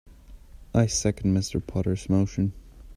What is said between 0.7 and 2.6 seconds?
I second Mr. Potter's motion.